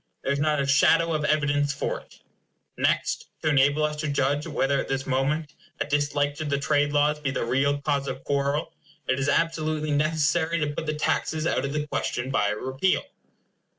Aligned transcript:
There 0.23 0.31
is 0.33 0.39
not 0.39 0.59
a 0.59 0.65
shadow 0.65 1.13
of 1.13 1.23
evidence 1.25 1.73
for 1.75 1.99
it. 1.99 2.21
Next, 2.75 3.27
to 3.43 3.49
enable 3.49 3.83
us 3.83 3.95
to 3.97 4.07
judge 4.07 4.47
whether 4.47 4.79
at 4.79 4.87
this 4.87 5.05
moment 5.05 5.53
a 5.79 5.85
dislike 5.85 6.33
to 6.37 6.45
the 6.45 6.57
trade 6.57 6.91
laws 6.91 7.19
be 7.19 7.29
the 7.29 7.45
real 7.45 7.79
cause 7.79 8.07
of 8.07 8.23
quarrel, 8.23 8.73
it 9.07 9.19
is 9.19 9.29
absolutely 9.29 9.91
necessary 9.91 10.57
to 10.59 10.73
put 10.73 10.87
the 10.87 10.95
taxes 10.95 11.45
out 11.45 11.65
of 11.65 11.73
the 11.73 11.85
question 11.85 12.31
by 12.31 12.47
a 12.49 12.55
repeal. 12.55 13.03